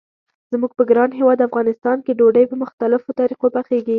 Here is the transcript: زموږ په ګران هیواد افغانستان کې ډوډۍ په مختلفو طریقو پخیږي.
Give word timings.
زموږ 0.51 0.71
په 0.75 0.83
ګران 0.89 1.09
هیواد 1.19 1.45
افغانستان 1.47 1.97
کې 2.05 2.17
ډوډۍ 2.19 2.45
په 2.49 2.55
مختلفو 2.63 3.09
طریقو 3.19 3.47
پخیږي. 3.55 3.89